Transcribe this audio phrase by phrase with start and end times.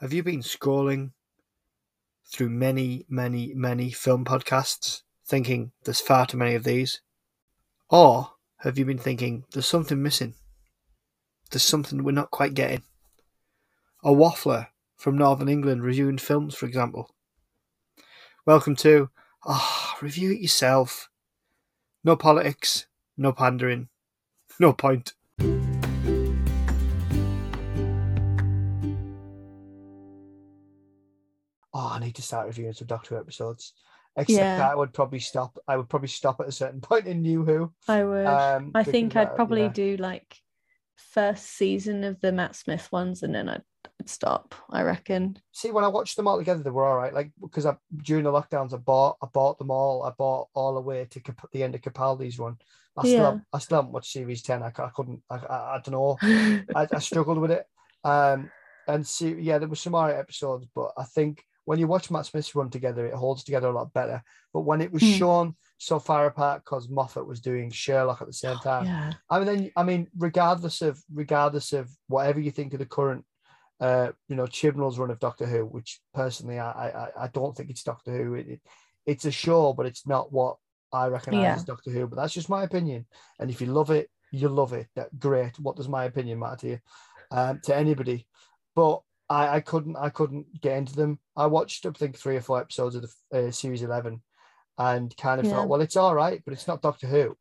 [0.00, 1.10] Have you been scrolling
[2.24, 7.00] through many, many, many film podcasts thinking there's far too many of these?
[7.90, 10.34] Or have you been thinking there's something missing?
[11.50, 12.84] There's something we're not quite getting?
[14.04, 17.12] A waffler from Northern England reviewing films, for example.
[18.46, 19.10] Welcome to
[19.44, 21.08] Ah, oh, review it yourself.
[22.04, 22.86] No politics,
[23.16, 23.88] no pandering,
[24.60, 25.14] no point.
[31.98, 33.72] I need to start reviewing some Doctor Who episodes.
[34.16, 34.58] Except Yeah.
[34.58, 35.58] that I would probably stop.
[35.66, 37.72] I would probably stop at a certain point in New Who.
[37.88, 38.26] I would.
[38.26, 39.72] Um, I think I'd probably yeah.
[39.72, 40.36] do like
[40.96, 43.62] first season of the Matt Smith ones, and then I'd,
[44.00, 44.54] I'd stop.
[44.70, 45.38] I reckon.
[45.52, 47.12] See, when I watched them all together, they were all right.
[47.14, 50.04] Like because I during the lockdowns, I bought I bought them all.
[50.04, 52.56] I bought all the way to Cap- the end of Capaldi's one.
[52.96, 53.38] I still Yeah.
[53.52, 54.62] I still haven't watched series ten.
[54.62, 55.22] I, I couldn't.
[55.30, 56.18] I, I, I don't know.
[56.74, 57.66] I, I struggled with it.
[58.04, 58.50] Um,
[58.88, 62.24] and see, yeah, there were some alright episodes, but I think when you watch Matt
[62.24, 64.22] Smith's run together, it holds together a lot better.
[64.54, 65.12] But when it was Hmm.
[65.18, 69.12] shown so far apart because Moffat was doing Sherlock at the same time, yeah.
[69.28, 73.26] I mean, then I mean, regardless of regardless of whatever you think of the current,
[73.80, 77.68] uh, you know, Chibnall's run of Doctor Who, which personally I I, I don't think
[77.68, 78.34] it's Doctor Who.
[78.34, 78.62] It, it-
[79.06, 80.56] it's a show, but it's not what
[80.92, 81.54] I recognise Yeah.
[81.56, 82.06] as Doctor Who.
[82.06, 83.06] But that's just my opinion.
[83.38, 84.86] And if you love it, you love it.
[84.96, 85.58] That great.
[85.58, 86.78] What does my opinion matter to you?
[87.30, 88.26] Um, to anybody,
[88.74, 89.00] but.
[89.30, 91.18] I, I couldn't I couldn't get into them.
[91.36, 94.22] I watched I think three or four episodes of the uh, series eleven,
[94.78, 95.52] and kind of Yeah.
[95.52, 97.36] thought, well, it's all right, but it's not Doctor Who.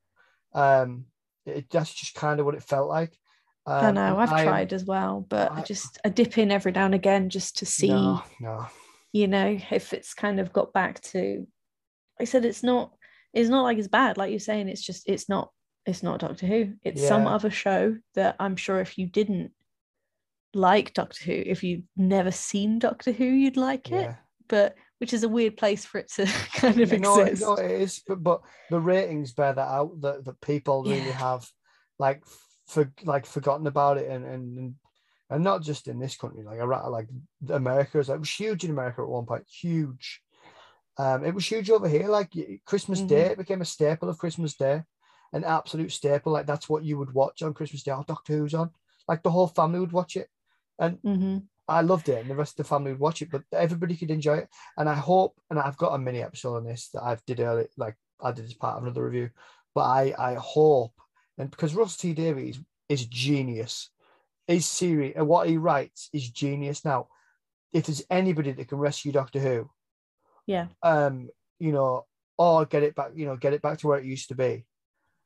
[0.54, 1.06] Um,
[1.46, 3.18] it that's just kind of what it felt like.
[3.66, 4.18] Um, I know.
[4.18, 6.96] I've I- tried as well, but I I- just I dip in every now and
[6.96, 8.66] again just to see, No, no.
[9.14, 11.46] you know, if it's kind of got back to.
[12.20, 12.94] I said it's not.
[13.34, 14.68] It's not like it's bad, like you're saying.
[14.70, 15.52] It's just it's not.
[15.86, 16.74] It's not Doctor Who.
[16.84, 19.52] It's some other show that I'm sure if you didn't
[20.54, 24.04] like Doctor Who, if you've never seen Doctor Who, you'd like it.
[24.04, 24.16] Yeah.
[24.48, 27.42] But which is a weird place for it to kind of You know, exist.
[27.42, 30.02] no, it is, but but the ratings bear that out.
[30.02, 31.20] That that people really Yeah.
[31.20, 31.48] have,
[32.00, 32.24] like,
[32.68, 34.76] for like forgotten about it, and and
[35.30, 36.44] and, not just in this country.
[36.44, 37.10] Like, around, like
[37.50, 40.22] America is like it was huge in America at one point, huge.
[40.98, 42.08] Um, it was huge over here.
[42.08, 42.34] Like
[42.66, 43.08] Christmas Mhm.
[43.08, 44.84] Day, it became a staple of Christmas Day,
[45.34, 46.32] an absolute staple.
[46.34, 47.92] Like that's what you would watch on Christmas Day.
[47.92, 48.72] Oh, Doctor Who's on.
[49.08, 50.30] Like the whole family would watch it,
[50.80, 53.44] and hmm I loved it, and the rest of the family would watch it, but
[53.52, 54.50] everybody could enjoy it.
[54.78, 57.68] And I hope, and I've got a mini episode on this that I've did early,
[57.78, 59.32] like I did as part of another review.
[59.76, 60.94] But I, I hope,
[61.38, 63.90] and because Russell T Davies is genius,
[64.48, 66.86] his series and what he writes is genius.
[66.86, 67.10] Now,
[67.74, 69.70] if there's anybody that can rescue Doctor Who,
[70.46, 71.30] Yeah, um,
[71.60, 72.06] you know,
[72.38, 74.67] or get it back, you know, get it back to where it used to be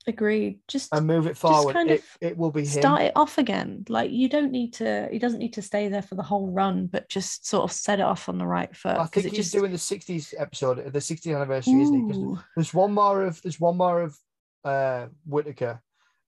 [0.07, 0.59] agreed.
[0.67, 2.81] Just and move it forward, kind it, of it will be him.
[2.81, 3.85] start it off again.
[3.89, 5.07] Like you don't need to.
[5.11, 7.99] He doesn't need to stay there for the whole run, but just sort of set
[7.99, 8.97] it off on the right foot.
[8.97, 12.17] I think he's just doing the 60s episode, the 60th anniversary, isn't he?
[12.17, 14.17] Ooh, There's one more of there's one more of
[14.63, 15.81] uh Whitaker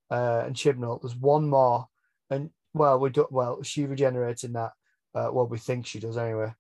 [0.09, 1.01] uh and Chibnall.
[1.01, 1.87] There's one more,
[2.29, 3.61] and well, we do well.
[3.63, 4.71] She regenerates in that.
[5.15, 6.51] Uh, well, we think she does anyway,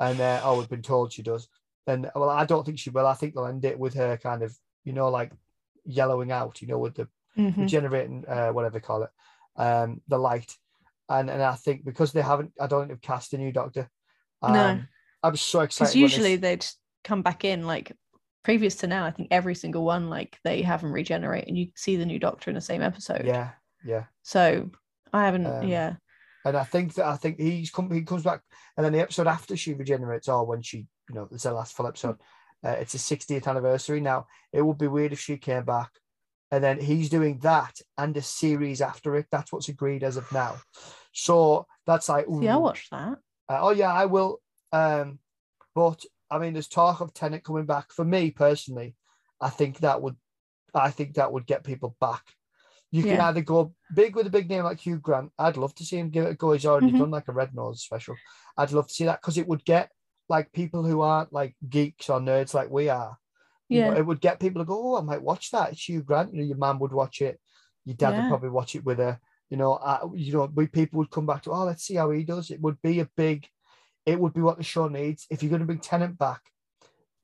[0.00, 1.48] and uh, oh, we've been told she does.
[1.86, 3.06] And well, I don't think she will.
[3.06, 5.32] I think they'll end it with her kind of, you know, like
[5.90, 6.60] yellowing out.
[6.62, 7.56] You know, with the mhm.
[7.56, 9.10] regenerating, uh, whatever they call it,
[9.56, 10.54] um, the light.
[11.08, 13.90] And and I think because they haven't, I don't think they've cast a new Doctor.
[14.42, 14.80] Um, No.
[15.22, 15.92] I'm so excited.
[15.92, 16.64] because usually they'd
[17.04, 17.92] come back in like
[18.42, 19.04] previous to now.
[19.04, 22.50] I think every single one like they haven't regenerate, and you see the new Doctor
[22.50, 23.26] in the same episode.
[23.26, 23.50] yeah,
[23.84, 24.04] yeah.
[24.22, 24.70] So
[25.12, 25.46] I haven't.
[25.46, 25.96] Um, yeah.
[26.44, 28.40] And I think that I think he's come he comes back
[28.76, 31.76] and then the episode after she regenerates or when she you know it's the last
[31.76, 32.16] full episode
[32.64, 35.90] uh, it's a 60th anniversary now it would be weird if she came back
[36.50, 40.30] and then he's doing that and a series after it that's what's agreed as of
[40.32, 40.56] now
[41.12, 42.60] so that's like See, I ooh.
[42.60, 43.18] watched that.
[43.48, 44.40] Uh, oh yeah I will
[44.72, 45.18] um
[45.74, 48.94] but I mean there's talk of Tennant coming back for me personally
[49.40, 50.16] I think that would
[50.74, 52.24] I think that would get people back
[52.92, 53.28] you can Yeah.
[53.28, 55.30] either go big with a big name like Hugh Grant.
[55.38, 56.50] I'd love to see him give it a go.
[56.52, 56.98] He's already Mhm.
[56.98, 58.16] done like a Red Nose special.
[58.56, 59.92] I'd love to see that because it would get
[60.30, 63.18] like people who aren't like geeks or nerds like we are.
[63.68, 63.98] You know, Yeah.
[63.98, 65.72] it would get people to go, oh, I might watch that.
[65.72, 66.32] It's Hugh Grant.
[66.32, 67.38] You know, your mum would watch it.
[67.84, 69.20] Your dad would probably watch it with her.
[69.50, 72.10] You know, uh, you know, we people would come back to, oh, let's see how
[72.10, 72.50] he does.
[72.50, 73.46] It would be a big,
[74.06, 75.26] it would be what the show needs.
[75.30, 76.40] If you're going to bring Tennant back,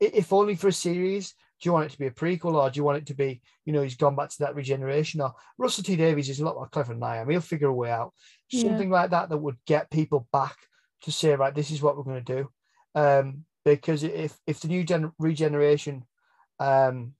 [0.01, 2.79] if only for a series, do you want it to be a prequel or do
[2.79, 5.21] you want it to be, you know, he's gone back to that regeneration?
[5.21, 7.31] Or Russell T Davies is a lot more clever than I am.
[7.31, 8.13] He'll figure a way out.
[8.51, 8.63] Yeah.
[8.63, 10.57] Something like that that would get people back
[11.03, 12.51] to say, right, this is what we're going to do.
[12.97, 16.05] Um, because if if the new gen- regeneration,
[16.59, 17.15] um,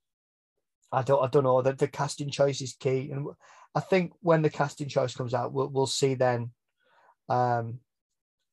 [0.91, 3.29] I don't I don't know that the casting choice is key, and
[3.75, 6.53] I think when the casting choice comes out, we'll we'll see then,
[7.29, 7.81] um,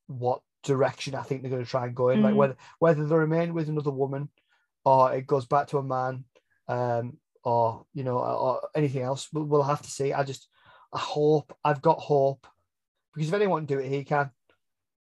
[0.07, 2.21] what direction I think they're going to try and go in.
[2.21, 2.37] Like Mhm.
[2.37, 4.29] whether whether they remain with another woman,
[4.83, 6.25] or it goes back to a man,
[6.67, 9.29] um, or you know, or, or anything else.
[9.31, 10.11] We'll, we'll have to see.
[10.11, 10.49] I just
[10.91, 12.45] I hope I've got hope
[13.13, 14.31] because if anyone can do it, he can.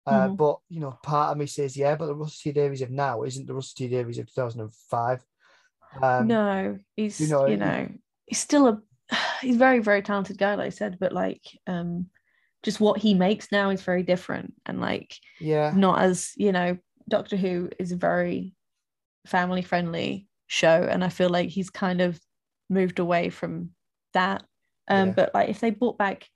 [0.07, 0.37] Uh, Mhm.
[0.37, 3.23] But you know, part of me says, yeah, but the Russell T Davies of now
[3.23, 5.25] isn't the Russell T Davies of 2005.
[6.03, 7.89] Um, no, he's you you know, know,
[8.27, 8.83] he's still a
[9.41, 12.07] he's very very talented guy, like I said, but like um,
[12.63, 16.79] just what he makes now is very different and like yeah, not as you know,
[17.09, 18.55] Doctor Who is a very
[19.27, 22.19] family friendly show, and I feel like he's kind of
[22.69, 23.71] moved away from
[24.15, 24.45] that.
[24.89, 25.15] Um, Yeah.
[25.15, 26.29] but like if they brought back,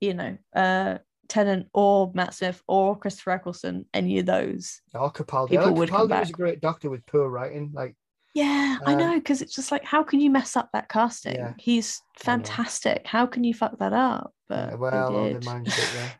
[0.00, 0.98] you know, uh.
[1.30, 5.50] Tennant or Matt Smith or Christopher Eccleston, any of those, Oh, Capaldi.
[5.50, 7.70] people would like come Capaldi was a great doctor with poor writing.
[7.72, 7.96] Like,
[8.34, 11.36] Yeah, I Um, know because it's just like, how can you mess up that casting?
[11.36, 13.06] Yeah, He's fantastic.
[13.06, 14.34] How can you fuck that up?
[14.48, 15.44] But yeah, well, they did.
[15.46, 15.90] managed it.
[15.94, 16.10] Yeah,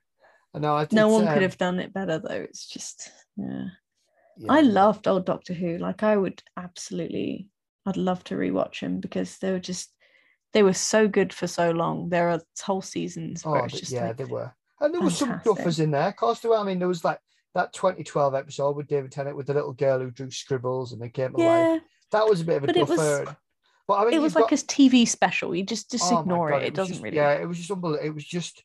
[0.54, 0.86] I know.
[0.92, 2.46] No one um, could have done it better though.
[2.48, 3.64] It's just, yeah.
[4.38, 5.78] yeah, I loved old Doctor Who.
[5.78, 7.48] Like, I would absolutely,
[7.86, 9.92] I'd love to rewatch him because they were just,
[10.52, 12.08] they were so good for so long.
[12.08, 14.52] There are whole seasons where Oh, it's just yeah, like, they were.
[14.80, 16.08] And there was some duffers in there.
[16.08, 16.56] Of course, there were.
[16.58, 17.18] I mean, there was like
[17.54, 21.08] that 2012 episode with David Tennant with the little girl who drew scribbles and they
[21.08, 21.46] came to life.
[21.46, 21.78] yeah,
[22.12, 23.24] That was a bit of a But it was-
[23.88, 25.54] but I mean, it was got- like a TV special.
[25.54, 26.66] You just just oh ignore God, it.
[26.68, 27.16] It doesn't just- really.
[27.16, 28.06] Yeah, it was just unbelievable.
[28.06, 28.62] It was just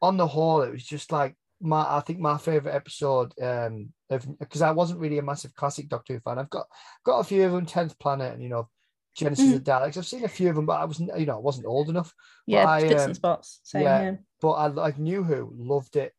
[0.00, 1.80] on the whole, it was just like my.
[1.96, 3.32] I think my favorite episode.
[3.42, 3.92] Um,
[4.38, 6.38] because I wasn't really a massive classic Doctor Who fan.
[6.38, 6.66] I've got
[7.04, 7.66] got a few of them.
[7.66, 8.68] Tenth Planet and you know.
[9.14, 9.56] Genesis Mhm.
[9.56, 9.96] of Daleks.
[9.96, 12.12] I've seen a few of them, but I wasn't, you know, I wasn't old enough.
[12.46, 13.60] yeah, I, bits um, and spots.
[13.62, 14.24] Same yeah, here.
[14.40, 16.12] but I like knew who loved it,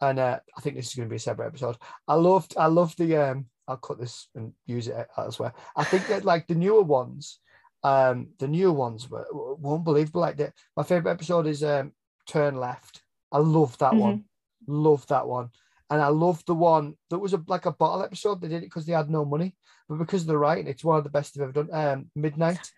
[0.00, 1.76] and uh, I think this is going to be a separate episode.
[2.06, 3.16] I loved, I loved the.
[3.16, 5.52] um I'll cut this and use it elsewhere.
[5.74, 7.40] I think that like the newer ones,
[7.82, 10.20] um, the newer ones were, were unbelievable.
[10.20, 11.92] Like the, my favorite episode is um
[12.28, 13.02] Turn Left.
[13.32, 14.24] I love that one.
[14.68, 15.50] Love that one.
[15.88, 18.40] And I love the one that was a like a bottle episode.
[18.40, 19.54] They did it because they had no money,
[19.88, 21.68] but because of the writing, it's one of the best they've ever done.
[21.72, 22.72] Um, Midnight.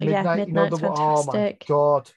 [0.00, 2.10] Yeah, Midnight, you know the oh my god,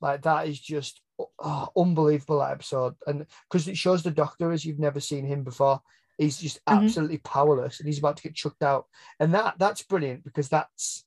[0.00, 4.64] like that is just oh, unbelievable that episode, and because it shows the Doctor as
[4.64, 5.80] you've never seen him before,
[6.16, 6.78] he's just Mhm.
[6.80, 8.86] absolutely powerless, and he's about to get chucked out,
[9.18, 11.04] and that that's brilliant because that's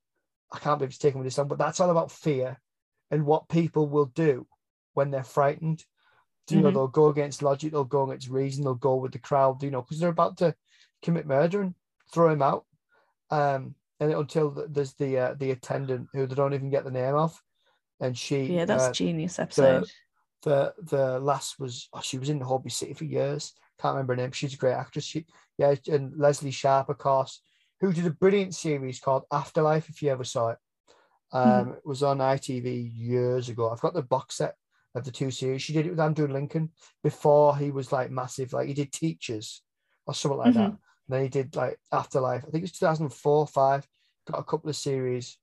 [0.52, 2.60] I can't believe it's taken with this song, but that's all about fear
[3.10, 4.46] and what people will do
[4.94, 5.86] when they're frightened.
[6.52, 6.74] You know Mhm.
[6.74, 9.82] they'll go against logic, they'll go against reason, they'll go with the crowd, you know,
[9.82, 10.56] because they're about to
[11.02, 11.76] commit murder and
[12.14, 12.66] throw him out.
[13.30, 17.16] Um, and until there's the uh, the attendant who they don't even get the name
[17.16, 17.40] of,
[18.00, 19.88] and she Yeah, that's uh, genius episode.
[20.44, 23.54] the the lass was oh, she was in the Holby City for years.
[23.80, 24.32] Can't remember her name.
[24.32, 25.06] She's a great actress.
[25.06, 25.26] She
[25.58, 27.42] yeah, and Lesley Sharp, of course,
[27.80, 29.88] who did a brilliant series called Afterlife.
[29.90, 30.58] If you ever saw it,
[31.32, 31.72] um, Mm-hmm.
[31.74, 33.70] it was on ITV years ago.
[33.70, 34.56] I've got the box set
[34.96, 35.62] of the two series.
[35.62, 36.72] She did it with Andrew Lincoln
[37.04, 38.54] before he was like massive.
[38.54, 39.62] Like he did Teachers
[40.06, 40.72] or something like that.
[40.72, 40.78] Mhm.
[41.08, 42.44] then he did like Afterlife.
[42.44, 43.88] I think it was 2004, five.
[44.30, 45.38] Got a couple of series.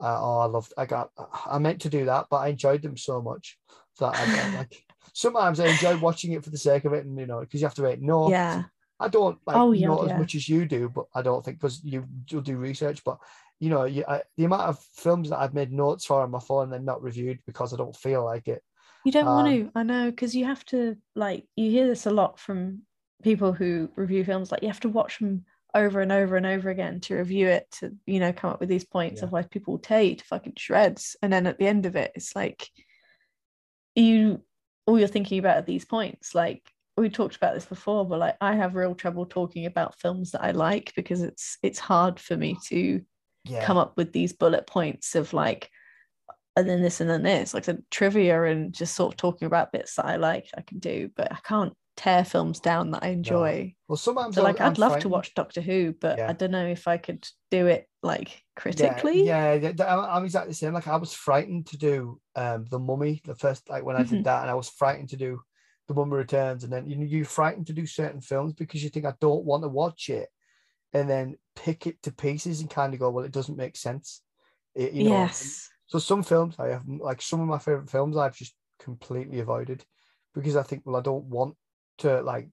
[0.00, 0.72] Uh, oh, I loved.
[0.76, 1.10] I got.
[1.46, 3.58] I meant to do that, but I enjoyed them so much
[4.00, 4.84] that I, like.
[5.14, 7.66] Sometimes I enjoy watching it for the sake of it, and you know, because you
[7.66, 8.00] have to wait.
[8.00, 8.64] No, yeah,
[8.98, 11.58] I don't like Oh, yeah, know as much as you do, but I don't think
[11.58, 13.04] because you you'll do research.
[13.04, 13.18] But
[13.60, 16.40] you know, you, I, the amount of films that I've made notes for on my
[16.40, 18.62] phone and then not reviewed because I don't feel like it.
[19.04, 19.70] You don't want um, to.
[19.74, 22.82] I know because you have to like you hear this a lot from
[23.22, 24.52] people who review films.
[24.52, 25.44] Like you have to watch them
[25.74, 28.68] over and over and over again to review it to you know come up with
[28.68, 29.20] these points.
[29.20, 29.26] Yeah.
[29.26, 31.16] Otherwise, people will tear you to fucking shreds.
[31.22, 32.68] And then at the end of it, it's like
[33.94, 34.42] you
[34.86, 36.34] all you're thinking about are these points.
[36.34, 36.62] Like
[36.96, 40.44] we talked about this before, but like I have real trouble talking about films that
[40.44, 43.02] I like because it's it's hard for me to
[43.44, 45.70] Yeah, come up with these bullet points of like
[46.56, 49.72] and then this and then this like the trivia and just sort of talking about
[49.72, 53.08] bits that I like I can do but I can't tear films down that I
[53.08, 56.28] enjoy well, sometimes so I'm- like I'd I'm love to watch Doctor Who but Yeah.
[56.30, 60.56] I don't know if I could do it like critically Yeah, yeah, I'm exactly the
[60.56, 60.72] same.
[60.74, 64.08] Like I was frightened to do um the mummy the first like when I Mhm.
[64.08, 65.40] did that, and I was frightened to do
[65.88, 68.90] the mummy returns, and then you know you're frightened to do certain films because you
[68.90, 70.28] think I don't want to watch it,
[70.92, 74.22] and then pick it to pieces and kind of go, well, it doesn't make sense.
[74.74, 78.16] It- you know, yes So some films I have like some of my favorite films
[78.16, 79.84] I've just completely avoided
[80.34, 81.56] because I think well I don't want
[81.98, 82.48] to like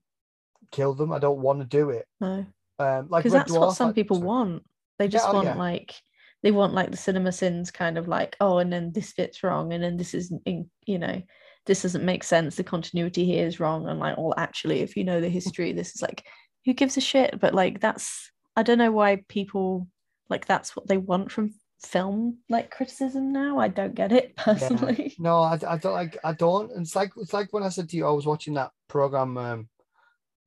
[0.70, 1.12] kill them.
[1.12, 2.06] I don't want to do it.
[2.20, 2.46] no
[2.78, 4.26] Um, like because that's what Dwarf, some like- people sorry.
[4.26, 4.64] want
[4.98, 5.54] they just oh, want yeah.
[5.54, 5.94] like
[6.42, 9.82] they want like the CinemaSins kind of like oh and then this fits wrong and
[9.82, 11.22] then this isn't in you know
[11.66, 15.04] this doesn't make sense the continuity here is wrong and like well actually if you
[15.04, 16.24] know the history this is like
[16.64, 19.86] who gives a shit but like that's i don't know why people
[20.28, 25.14] like that's what they want from film like criticism now i don't get it personally
[25.18, 26.16] No, I, I don't like.
[26.24, 26.70] I don't.
[26.78, 29.68] It's like it's like when I said to you, I was watching that program, um,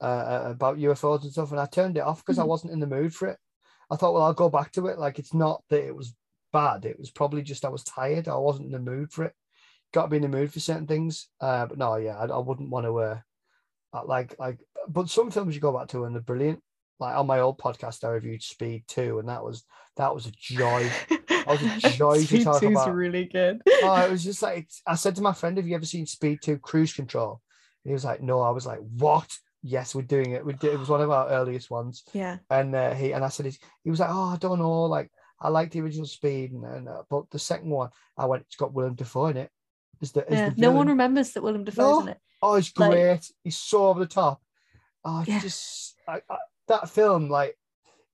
[0.01, 2.47] uh, about UFOs and stuff, and I turned it off because I Mhm.
[2.47, 3.37] wasn't in the mood for it.
[3.91, 4.97] I thought, well, I'll go back to it.
[4.99, 6.15] Like it's not that it was
[6.51, 8.27] bad; it was probably just I was tired.
[8.27, 9.33] I wasn't in the mood for it.
[9.93, 11.29] Got to be in the mood for certain things.
[11.39, 12.97] Uh, but no, yeah, I, I wouldn't want to.
[12.97, 13.19] Uh,
[13.93, 16.61] uh, like like, but some films you go back to and they're brilliant.
[16.99, 19.63] Like on my old podcast, I reviewed Speed Two, and that was
[19.97, 20.89] that was a joy.
[21.47, 22.93] was a joy to Speed talk 2's about.
[22.93, 23.61] really good.
[23.83, 26.39] oh, it was just like I said to my friend, "Have you ever seen Speed
[26.41, 27.41] Two Cruise Control?"
[27.83, 29.31] And he was like, "No." I was like, "What?"
[29.61, 30.45] Yes, we're doing it.
[30.45, 32.39] We did, it was one of our earliest ones, yeah.
[32.49, 33.45] and uh, he and I said,
[33.83, 34.83] he was like, "Oh, I don't know.
[34.83, 35.09] Like,
[35.39, 38.57] I like the original Speed, and, and uh, but the second one, I went, it's
[38.57, 39.49] got Willem Dafoe in it.
[40.01, 40.49] Is the, is yeah.
[40.49, 42.17] the No one remembers that Willem Dafoe's in it.
[42.41, 43.31] Oh, it's like- great.
[43.45, 44.41] He's so over the top.
[45.05, 45.39] Oh, it's Yeah.
[45.39, 47.57] just I, I, that film, like,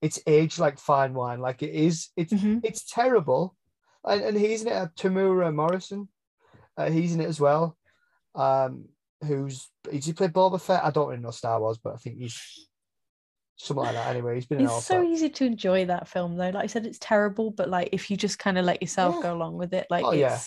[0.02, 1.40] it's aged like fine wine.
[1.40, 2.08] Like it is.
[2.16, 2.60] It's Mhm.
[2.64, 3.56] it's terrible,
[4.04, 4.74] and, and he's in it.
[4.74, 6.08] Uh, Temuera Morrison,
[6.76, 7.76] uh, he's in it as well.
[8.34, 8.88] Um,
[9.22, 10.84] who's does he play Boba Fett?
[10.84, 12.68] I don't really know Star Wars, but I think he's
[13.56, 14.08] something like that.
[14.08, 16.48] Anyway, he's been It's so easy to enjoy that film though.
[16.50, 19.22] Like I said, it's terrible, but like if you just kind of let yourself Yeah.
[19.22, 20.38] go along with it, like Oh, it's yeah.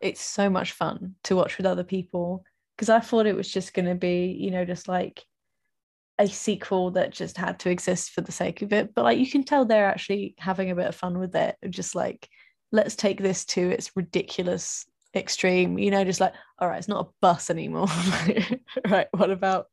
[0.00, 2.44] it's so much fun to watch with other people.
[2.76, 5.24] Because I thought it was just gonna be, you know, just like
[6.22, 8.94] a sequel that just had to exist for the sake of it.
[8.94, 11.56] But like you can tell they're actually having a bit of fun with it.
[11.68, 12.28] Just like,
[12.70, 17.06] let's take this to its ridiculous extreme, you know, just like, all right, it's not
[17.06, 17.88] a bus anymore.
[18.88, 19.08] right.
[19.10, 19.66] What about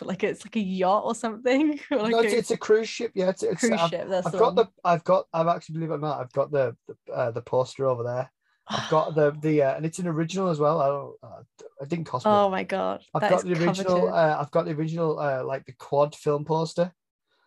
[0.00, 1.80] like it's like a yacht or something?
[1.90, 3.10] Or like no, it's, a it's a cruise ship.
[3.14, 4.08] Yeah, it's, it's cruise I've, ship.
[4.08, 4.56] That's I've the got one.
[4.56, 7.42] the I've got I've actually believe it or not I've got the the, uh, the
[7.42, 8.30] poster over there.
[8.70, 10.80] I've got the the uh, and it's an original as well.
[10.80, 11.42] I don't uh,
[11.80, 12.32] it didn't cost me.
[12.32, 13.04] Oh my god.
[13.14, 14.12] I've got the original.
[14.12, 16.92] Uh, I've got the original, uh, like the quad film poster.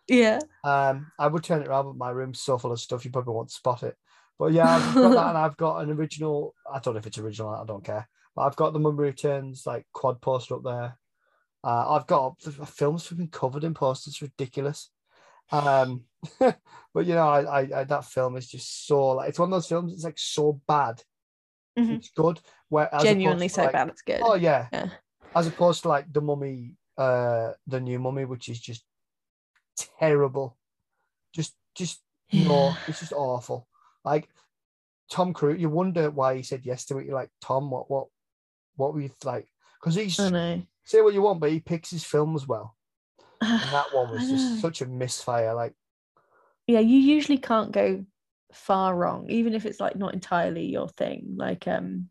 [0.08, 0.40] yeah.
[0.64, 3.34] Um, I would turn it around, but my room's so full of stuff you probably
[3.34, 3.96] won't spot it.
[4.38, 6.54] But yeah, I've got that, and I've got an original.
[6.72, 7.50] I don't know if it's original.
[7.50, 8.08] I don't care.
[8.34, 10.98] But I've got the Mummy Returns like quad poster up there.
[11.64, 14.22] Uh, I've got the films have been covered in posters.
[14.22, 14.90] Ridiculous.
[15.50, 16.04] Um,
[16.38, 19.52] but you know, I, I, I that film is just so like it's one of
[19.52, 19.92] those films.
[19.92, 21.02] It's like so bad.
[21.78, 21.96] Mhm.
[21.96, 22.40] It's good.
[22.68, 24.20] Where as Genuinely so like- bad it's good.
[24.22, 24.68] Oh yeah.
[24.72, 24.88] Yeah.
[25.34, 28.84] As opposed to like the mummy, uh the new mummy, which is just
[29.98, 30.56] terrible.
[31.34, 32.02] Just just
[32.32, 32.76] no, Yeah.
[32.88, 33.68] it's just awful.
[34.04, 34.28] Like
[35.10, 37.06] Tom Cruise, you wonder why he said yes to it.
[37.06, 38.08] You're like, Tom, what what
[38.76, 39.48] what were you like?
[39.80, 42.76] Because he's say what you want, but he picks his films well.
[43.40, 45.54] And that one was just such a misfire.
[45.54, 45.74] Like
[46.66, 48.04] yeah, you usually can't go
[48.54, 51.34] far wrong, even if it's like not entirely your thing.
[51.36, 52.08] Like um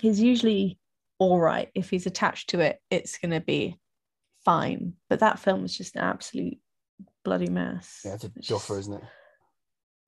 [0.00, 0.78] he's usually
[1.18, 1.70] all right.
[1.74, 3.78] If he's attached to it, it's gonna be
[4.44, 4.94] fine.
[5.08, 6.58] But that film is just an absolute
[7.24, 8.00] bloody mess.
[8.04, 9.08] yeah, it's a It's duffer, just- isn't it?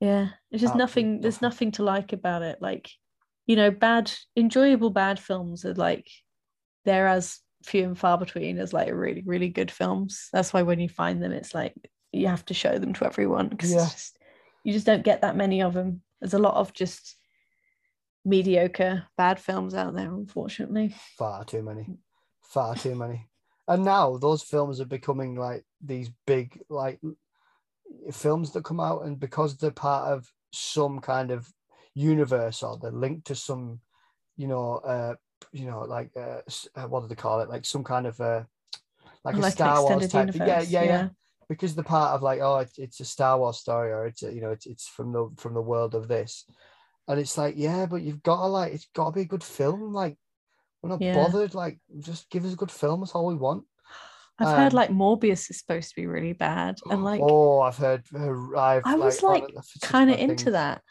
[0.00, 1.20] Yeah, it's just Absolute nothing.
[1.22, 2.60] There's nothing to like about it.
[2.60, 2.90] Like,
[3.46, 6.06] you know, bad, enjoyable bad films are like
[6.84, 10.28] they're as few and far between as like really, really good films.
[10.34, 11.72] That's why when you find them, it's like
[12.12, 13.84] you have to show them to everyone because Yeah.
[13.84, 14.15] it's just
[14.66, 16.02] you just don't get that many of them.
[16.20, 17.14] There's a lot of just
[18.24, 20.92] mediocre bad films out there, unfortunately.
[21.16, 21.86] Far too many.
[22.42, 23.28] Far too many.
[23.68, 26.98] And now those films are becoming like these big like
[28.10, 31.48] films that come out and because they're part of some kind of
[31.94, 33.78] universe or they're linked to some,
[34.36, 35.14] you know, uh
[35.52, 36.40] you know, like uh,
[36.74, 37.48] uh, what do they call it?
[37.48, 38.42] Like some kind of uh
[39.24, 40.34] like a Like an Star Wars type.
[40.34, 41.08] Yeah, yeah, yeah, yeah.
[41.48, 44.32] Because they're part of like, oh, it's, it's a Star Wars story, or it's a,
[44.32, 46.44] you know, it's it's from the from the world of this,
[47.06, 49.44] and it's like, yeah, but you've got to like, it's got to be a good
[49.44, 49.92] film.
[49.92, 50.16] Like,
[50.82, 51.14] we're not Yeah.
[51.14, 51.54] bothered.
[51.54, 53.00] Like, just give us a good film.
[53.00, 53.64] That's all we want.
[54.38, 57.76] I've heard Um, like Morbius is supposed to be really bad, and like oh, I've
[57.76, 58.02] heard.
[58.56, 59.44] I've I was oh, like
[59.82, 60.52] kind of into things.
[60.52, 60.82] that.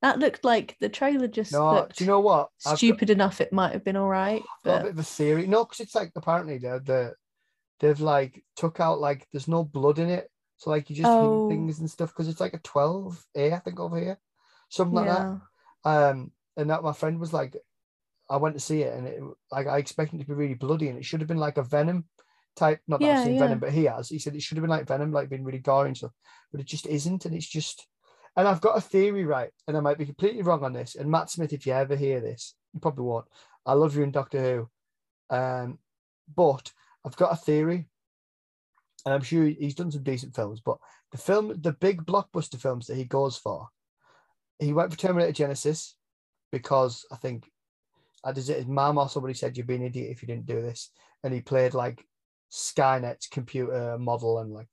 [0.00, 2.48] That looked like the trailer just No, looked do you know what?
[2.64, 3.40] I've got- stupid enough.
[3.40, 5.46] It might have been all right, I've a bit of a theory.
[5.46, 7.14] No, because it's like apparently the the
[7.80, 11.46] they've like took out like there's no blood in it, so like you just Oh.
[11.48, 14.18] things and stuff because it's like a twelve A I think over here,
[14.68, 15.26] something like that.
[15.84, 17.56] Um, and that my friend was like,
[18.28, 20.88] I went to see it, and it like I expected it to be really bloody,
[20.88, 22.04] and it should have been like a Venom
[22.56, 22.80] type.
[22.88, 23.38] Not that Yeah, I've seen yeah.
[23.38, 24.08] Venom, but he has.
[24.08, 26.12] He said it should have been like Venom, like being really gory and stuff,
[26.50, 27.86] but it just isn't, and it's just.
[28.36, 29.50] And I've got a theory, right?
[29.66, 30.94] And I might be completely wrong on this.
[30.94, 33.26] And Matt Smith, if you ever hear this, you probably won't.
[33.66, 34.68] I love you in Doctor
[35.30, 35.78] Who, um,
[36.36, 36.72] but
[37.04, 37.88] I've got a theory,
[39.04, 40.60] and I'm sure he's done some decent films.
[40.60, 40.78] But
[41.12, 43.68] the film, the big blockbuster films that he goes for,
[44.58, 45.94] he went for Terminator Genisys
[46.50, 47.50] because I think
[48.24, 50.46] I did it his mom or somebody said you'd be an idiot if you didn't
[50.46, 50.90] do this.
[51.22, 52.04] And he played like
[52.50, 54.68] Skynet's computer model and like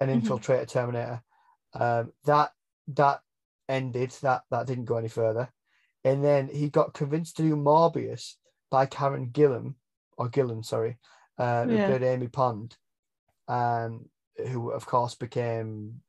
[0.00, 0.22] an Mhm.
[0.22, 1.22] infiltrator Terminator.
[1.74, 2.52] Um, that
[2.88, 3.20] that
[3.68, 4.10] ended.
[4.22, 5.52] That that didn't go any further.
[6.04, 8.36] And then he got convinced to do Morbius
[8.70, 9.74] by Karen Gillan
[10.16, 10.98] or Gillan, sorry,
[11.38, 11.86] uh, who Yeah.
[11.88, 12.76] played Amy Pond.
[13.48, 14.08] um,
[14.48, 16.00] who of course became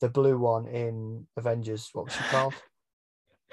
[0.00, 1.88] the blue one in Avengers.
[1.92, 2.54] What was she called?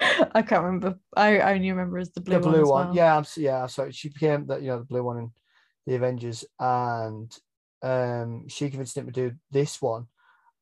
[0.34, 0.98] I can't remember.
[1.16, 2.42] I I only remember as the blue, one.
[2.42, 2.68] the blue one.
[2.68, 2.86] one.
[2.88, 2.96] well.
[2.96, 3.66] Yeah, I'm, yeah.
[3.66, 5.30] So she became the you know the blue one in
[5.86, 7.34] the Avengers, and
[7.82, 10.06] um, she convinced him to do this one.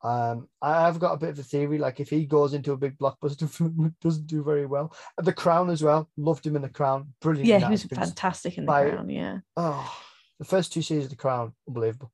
[0.04, 1.78] Um, I- I've got a bit of a theory.
[1.78, 4.94] Like if he goes into a big blockbuster film, it doesn't do very well.
[5.18, 6.08] The Crown as well.
[6.16, 7.12] Loved him in the Crown.
[7.20, 7.48] Brilliant.
[7.48, 9.08] Yeah, he was fantastic in the crown.
[9.10, 9.38] Yeah.
[9.56, 10.02] Oh,
[10.38, 12.12] the first two seasons of the Crown, unbelievable.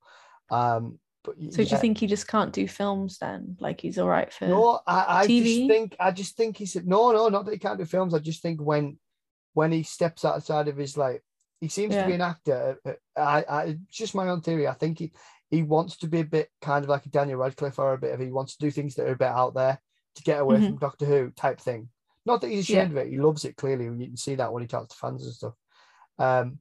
[0.51, 3.57] Um, but So do you think he just can't do films then?
[3.61, 5.69] Like he's all right for No, I, I just TV?
[5.69, 8.13] think I just think he said no, no, not that he can't do films.
[8.15, 8.99] I just think when
[9.55, 11.23] when he steps outside of his like,
[11.61, 12.79] he seems to be an actor.
[12.85, 14.67] uh, I, I, just my own theory.
[14.67, 15.13] I think he
[15.51, 18.13] he wants to be a bit kind of like a Daniel Radcliffe or a bit
[18.15, 19.79] of he wants to do things that are a bit out there
[20.17, 20.67] to get away Mhm.
[20.69, 21.89] from Doctor Who type thing.
[22.27, 22.83] Not that he's Yeah.
[22.83, 23.11] ashamed of it.
[23.11, 23.85] He loves it clearly.
[23.85, 25.55] You can see that when he talks to fans and stuff.
[26.19, 26.59] Um,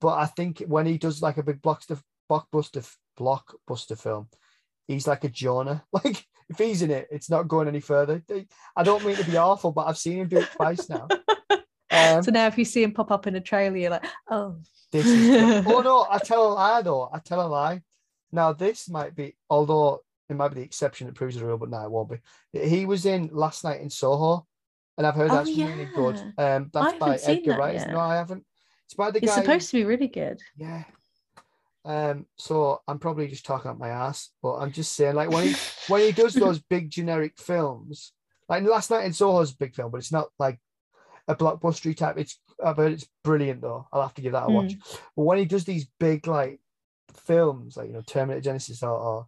[0.00, 4.28] but I think when he does like a big blockbuster blockbuster blockbuster film,
[4.86, 5.84] he's like a Jonah.
[5.92, 8.22] Like if he's in it, it's not going any further.
[8.76, 11.08] I don't mean to be awful, but I've seen him do it twice now.
[11.92, 14.58] Um, so now if you see him pop up in a trailer, you're like, oh,
[14.92, 17.10] this is oh no, I tell a lie though.
[17.12, 17.82] I tell a lie.
[18.30, 21.68] Now this might be, although it might be the exception that proves the rule, but
[21.68, 22.68] no, it won't be.
[22.68, 24.46] He was in last night in Soho,
[24.96, 26.16] and I've heard Oh, that's really good.
[26.38, 27.88] Um, that's by Edgar Wright.
[27.88, 28.44] No, I haven't.
[28.90, 29.40] It's by the it's guy.
[29.40, 30.42] supposed to be really good.
[30.56, 30.82] Yeah.
[31.84, 35.46] Um, so I'm probably just talking out my ass, but I'm just saying, like when
[35.46, 35.54] he
[35.86, 38.12] when he does those big generic films,
[38.48, 40.58] like last night in Soho's a big film, but it's not like
[41.28, 42.18] a blockbustery type.
[42.18, 43.86] It's I've heard it's brilliant though.
[43.92, 44.74] I'll have to give that a watch.
[45.16, 46.58] But when he does these big like
[47.14, 49.26] films, like you know Terminator Genisys or, or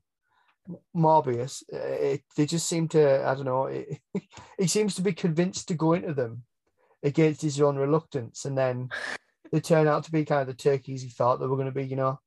[0.92, 3.66] Morbius, uh, it, they just seem to I don't know.
[3.66, 4.00] It,
[4.58, 6.42] he seems to be convinced to go into them
[7.04, 8.90] against his own reluctance, and then
[9.52, 11.72] they turn out to be kind of the turkeys he thought they were going to
[11.72, 11.84] be.
[11.84, 12.20] You know,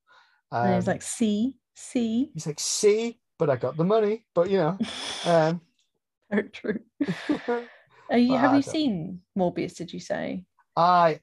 [0.51, 2.29] and he's Um, like, see, see.
[2.34, 4.25] he's like, see, but I got the money.
[4.34, 4.77] But you know,
[5.25, 5.59] um,
[6.29, 6.79] Very true.
[8.11, 9.75] Are you, have I you don't- seen Morbius?
[9.75, 10.46] Did you say?
[10.77, 11.20] I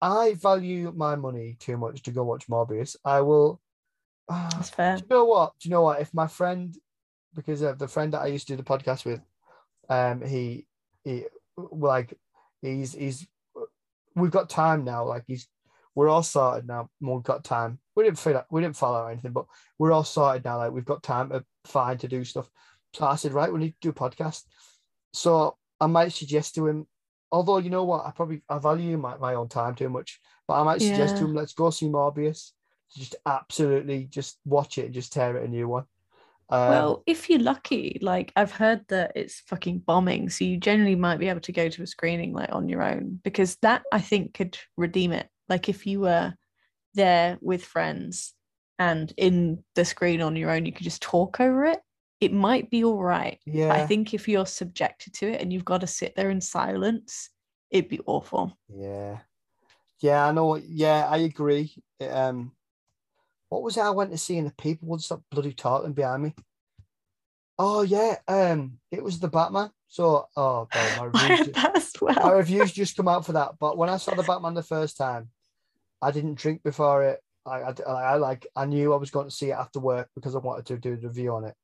[0.00, 2.96] I value my money too much to go watch Morbius.
[3.04, 3.60] I will.
[4.28, 4.96] ah, That's fair.
[4.96, 5.52] Do you know what?
[5.60, 6.00] Do you know what?
[6.00, 6.76] If my friend,
[7.34, 9.20] because of the friend that I used to do the podcast with,
[9.88, 10.66] um, he
[11.04, 11.24] he
[11.56, 12.14] like
[12.62, 13.26] he's he's
[14.20, 15.04] we've got time now.
[15.04, 15.48] Like he's
[15.94, 16.88] we're all sorted now.
[17.00, 17.80] We've got time.
[17.96, 19.46] We didn't feel we didn't follow anything, but
[19.78, 20.58] we're all sorted now.
[20.58, 22.48] Like we've got time to find to do stuff.
[22.94, 24.44] So I said, right, we need to do a podcast.
[25.12, 26.86] So I might suggest to him,
[27.32, 30.60] although you know what, I probably I value my, my own time too much, but
[30.60, 32.52] I might suggest to him, let's go see Morbius.
[32.96, 35.84] Just absolutely just watch it and just tear it a new one.
[36.50, 40.96] Um, well, if you're lucky, like I've heard that it's fucking bombing, so you generally
[40.96, 44.00] might be able to go to a screening like on your own because that I
[44.00, 45.28] think could redeem it.
[45.48, 46.34] Like if you were
[46.94, 48.34] there with friends
[48.78, 51.80] and in the screen on your own, you could just talk over it.
[52.20, 53.38] It might be all right.
[53.46, 56.40] yeah, I think if you're subjected to it and you've got to sit there in
[56.40, 57.30] silence,
[57.70, 58.58] it'd be awful.
[58.68, 59.18] yeah,
[60.00, 60.26] yeah.
[60.26, 60.56] I know.
[60.56, 61.74] Yeah, I agree.
[62.00, 62.52] Um,
[63.48, 66.22] what was it I went to see and the people would stop bloody talking behind
[66.22, 66.34] me?
[67.58, 69.70] Oh yeah, um, it was the Batman.
[69.88, 73.32] So, oh, God, my I reviews had ju- that my reviews just come out for
[73.32, 73.52] that.
[73.58, 75.30] But when I saw the Batman the first time,
[76.00, 77.20] I didn't drink before it.
[77.46, 80.34] I, I, I like I knew I was going to see it after work because
[80.34, 81.54] I wanted to do the review on it,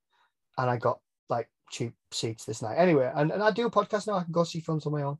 [0.58, 2.76] and I got like cheap seats this night.
[2.76, 4.14] Anyway, and, and I do a podcast now.
[4.14, 5.18] I can go see films on my own.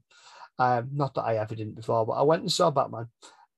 [0.59, 3.09] Um, not that I ever didn't before, but I went and saw Batman,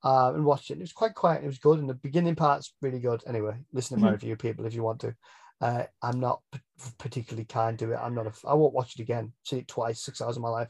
[0.06, 0.74] uh, and watched it.
[0.74, 1.42] And it was quite quiet.
[1.42, 3.22] It was good, and the beginning part's really good.
[3.26, 4.12] Anyway, listen to my Mhm.
[4.12, 5.14] review, people, if you want to.
[5.60, 6.60] Uh, I'm not p-
[6.98, 7.96] particularly kind to it.
[7.96, 8.32] I'm not a.
[8.46, 9.32] I won't watch it again.
[9.42, 10.68] Seen it twice, six hours of my life.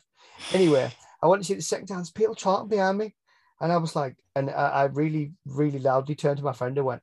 [0.53, 0.91] Anyway,
[1.23, 1.99] I went to see the second time.
[1.99, 3.15] there's People talking behind me,
[3.61, 6.87] and I was like, and I, I really, really loudly turned to my friend and
[6.87, 7.03] went,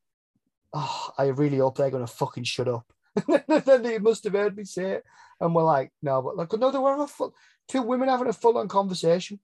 [0.73, 2.85] "Oh, I really hope they're gonna fucking shut up."
[3.65, 5.03] then they must have heard me say it,
[5.39, 7.35] and we're like, "No, but like, no, they were a full,
[7.67, 9.39] two women having a full-on conversation."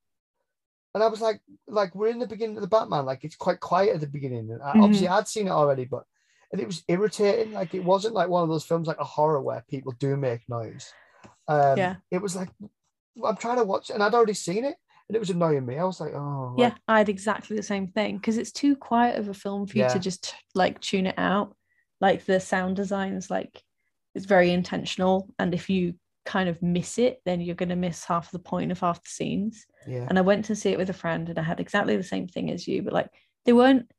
[0.94, 3.60] And I was like, like we're in the beginning of the Batman, like it's quite
[3.60, 4.50] quiet at the beginning.
[4.52, 6.04] And I, obviously, I'd seen it already, but
[6.52, 7.54] and it was irritating.
[7.54, 10.48] Like it wasn't like one of those films like a horror where people do make
[10.50, 10.92] noise.
[11.48, 11.96] Um, Yeah.
[12.10, 12.50] It was like
[13.24, 14.76] I'm trying to watch, and I'd already seen it,
[15.08, 15.78] and it was annoying me.
[15.78, 18.76] I was like, oh, Yeah, like, I had exactly the same thing because it's too
[18.76, 19.90] quiet of a film for you Yeah.
[19.90, 21.56] to just like tune it out.
[22.02, 23.62] Like the sound design is like
[24.16, 28.04] it's very intentional, and if you kind of miss it, then you're going to miss
[28.06, 29.66] half the point of half the scenes.
[29.88, 32.04] yeah, And I went to see it with a friend, and I had exactly the
[32.04, 33.10] same thing as you, but like
[33.46, 33.92] they weren't.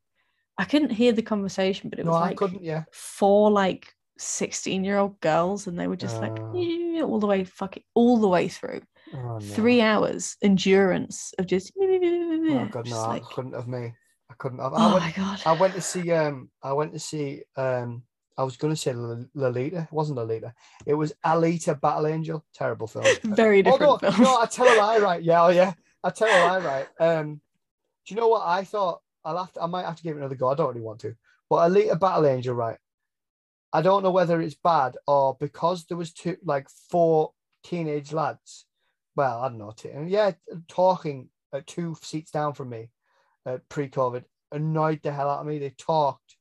[0.57, 2.63] I couldn't hear the conversation, but it no, was I like couldn't.
[2.63, 7.01] Yeah, four like 16 year old girls, and they were just like Oh.
[7.03, 8.81] All the way fucking all the way through
[9.15, 9.39] oh, no.
[9.39, 13.93] three hours endurance of just Oh god, no, like I couldn't have me.
[14.29, 14.73] I couldn't have.
[14.73, 15.41] I Oh went, my god.
[15.45, 18.03] I went to see um I went to see um
[18.41, 19.81] I was gonna say L- Lolita.
[19.81, 20.53] It wasn't Lolita.
[20.85, 22.43] It was Alita Battle Angel.
[22.53, 23.05] Terrible film.
[23.23, 24.23] Very different Although, film.
[24.23, 25.21] no, I tell a lie, right?
[25.21, 25.73] Yeah, oh yeah.
[26.03, 26.87] I tell a lie, right?
[26.99, 27.41] Um
[28.05, 29.01] do you know what I thought?
[29.23, 30.49] I'll have to, I might have to give it another go.
[30.49, 31.15] I don't really want to.
[31.49, 32.77] But Alita Battle Angel, right?
[33.71, 38.65] I don't know whether it's bad or because there was two like four teenage lads.
[39.15, 39.73] Well, I don't know.
[39.77, 40.31] T- yeah,
[40.67, 42.89] talking uh, two seats down from me
[43.45, 45.59] uh, pre-COVID annoyed the hell out of me.
[45.59, 46.35] They talked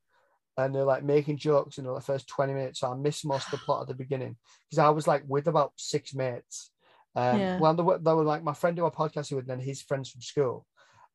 [0.61, 2.81] and they're like making jokes in the first 20 minutes.
[2.81, 4.37] So I missed most of the plot at the beginning
[4.69, 6.71] because I was like with about six mates.
[7.15, 7.59] Um, Yeah.
[7.59, 9.83] Well, they were, they were like my friend who I podcasted with, and then his
[9.83, 10.67] friends from school,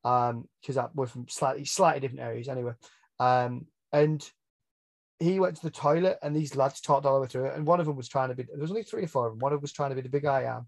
[0.04, 2.74] um, because we're from slightly slightly different areas anyway.
[3.20, 4.30] Um, and
[5.20, 7.56] he went to the toilet, and these lads talked all the way through it.
[7.56, 8.44] And one of them was trying to be.
[8.44, 9.40] There was only three or four of them.
[9.40, 10.68] One of them was trying to be the big I am,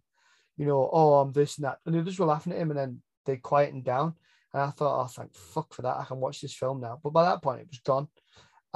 [0.56, 0.90] you know.
[0.92, 3.38] Oh, I'm this and that, and the others were laughing at him, and then they
[3.38, 4.16] quietened down.
[4.54, 5.98] And I thought, oh, thank fuck for that.
[5.98, 7.00] I can watch this film now.
[7.04, 8.08] But by that point, it was gone.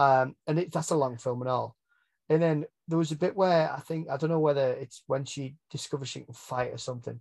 [0.01, 1.75] Um, and it, that's a long film and all.
[2.27, 5.25] And then there was a bit where I think I don't know whether it's when
[5.25, 7.19] she discovers she can fight or something,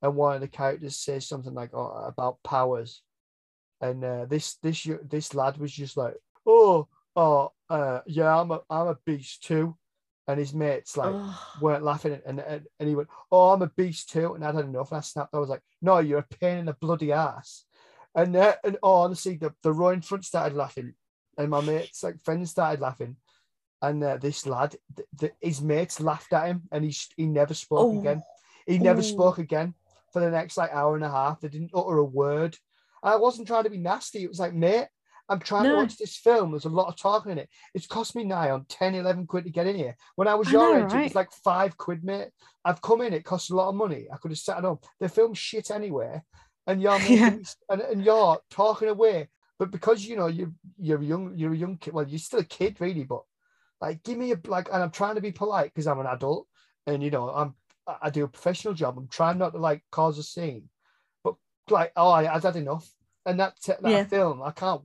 [0.00, 3.02] and one of the characters says something like oh, about powers,
[3.80, 6.14] and uh, this this this lad was just like,
[6.46, 9.76] oh, oh, uh, yeah, I'm a I'm a beast too,
[10.26, 11.14] and his mates like
[11.60, 14.64] weren't laughing and, and and he went, oh, I'm a beast too, and I'd had
[14.64, 15.34] enough, and I snapped.
[15.34, 17.64] I was like, no, you're a pain in the bloody ass,
[18.14, 20.94] and uh, and oh, honestly, the the row in front started laughing,
[21.38, 23.16] and my mates like friends started laughing.
[23.80, 27.26] And uh, this lad, th- th- his mates laughed at him, and he s- he
[27.26, 27.98] never spoke Oh.
[27.98, 28.22] again.
[28.66, 29.02] He never Oh.
[29.02, 29.74] spoke again
[30.12, 31.40] for the next like hour and a half.
[31.40, 32.56] They didn't utter a word.
[33.02, 34.22] And I wasn't trying to be nasty.
[34.22, 34.86] It was like, mate,
[35.28, 36.50] I'm trying to watch this film.
[36.52, 37.48] There's a lot of talking in it.
[37.74, 39.96] It's cost me nigh on 10, 11 quid to get in here.
[40.14, 42.28] When I was I your know, age, it was like five quid, mate.
[42.64, 44.06] I've come in, it costs a lot of money.
[44.12, 44.78] I could have sat at home.
[45.00, 46.22] The film's shit anyway.
[46.68, 47.36] And you're Yeah.
[47.68, 49.28] and, and you're talking away.
[49.62, 51.94] But because you know you you're young, you're a young kid.
[51.94, 53.04] Well, you're still a kid, really.
[53.04, 53.22] But
[53.80, 56.48] like, give me a like, and I'm trying to be polite because I'm an adult,
[56.88, 57.54] and you know I'm
[57.86, 58.98] I do a professional job.
[58.98, 60.68] I'm trying not to like cause a scene,
[61.22, 61.36] but
[61.70, 62.90] like, oh, I, I've had enough.
[63.24, 64.04] And that that Yeah.
[64.06, 64.82] film, I can't.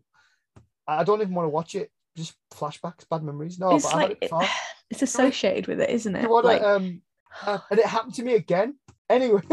[0.87, 1.89] I don't even want to watch it.
[2.15, 3.57] Just flashbacks, bad memories.
[3.57, 4.31] No, it's but like it
[4.91, 6.21] it's associated with it, isn't it?
[6.21, 7.01] to, Like, um,
[7.41, 8.77] uh, and it happened to me again.
[9.09, 9.41] Anyway,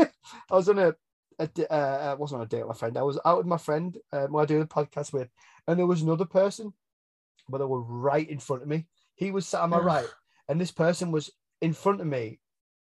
[0.51, 0.95] I was on a,
[1.39, 1.77] a d- uh,
[2.13, 2.97] I wasn't on a date with my friend.
[2.99, 5.29] I was out with my friend um, who I do the podcast with,
[5.67, 6.73] and there was another person,
[7.49, 8.87] but they were right in front of me.
[9.15, 10.09] He was sat on my right,
[10.49, 12.41] and this person was in front of me,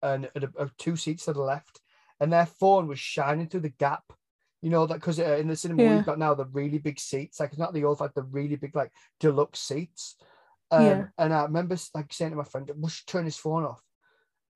[0.03, 1.81] and at a, a- two seats to the left,
[2.21, 4.05] and their phone was shining through the gap.
[4.63, 5.97] You know that because uh, in the cinema Yeah.
[5.97, 8.57] we've got now the really big seats, like it's not the old like the really
[8.57, 10.17] big like deluxe seats.
[10.71, 11.05] Um, Yeah.
[11.19, 13.81] And I remember like saying to my friend, "Must turn his phone off."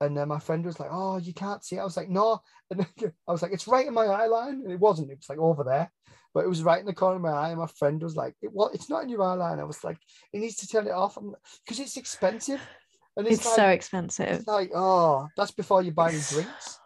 [0.01, 2.41] And then my friend was like, "Oh, you can't see." it." I was like, "No,"
[2.71, 2.87] and
[3.29, 5.11] I was like, "It's right in my eye line," and it wasn't.
[5.11, 5.91] It was like over there,
[6.33, 7.51] but it was right in the corner of my eye.
[7.51, 8.75] And my friend was like, "It what?
[8.75, 9.99] It's not in your eye line." I was like,
[10.33, 11.17] "It needs to turn it off,"
[11.65, 12.61] because it's expensive.
[13.17, 14.39] And it's like, so expensive.
[14.39, 16.81] it's like, oh, that's before you buy any drinks.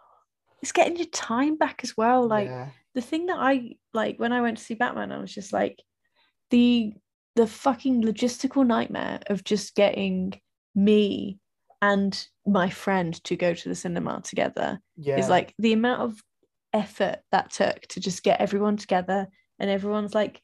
[0.61, 2.27] It's getting your time back as well.
[2.27, 5.33] Like yeah, the thing that I like when I went to see Batman, I was
[5.33, 5.81] just like
[6.51, 6.93] the
[7.35, 10.39] the fucking logistical nightmare of just getting
[10.75, 11.39] me
[11.81, 16.21] and my friend to go to the cinema together yeah, is like the amount of
[16.73, 19.27] effort that took to just get everyone together
[19.59, 20.41] and everyone's like